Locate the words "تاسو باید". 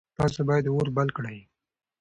0.17-0.65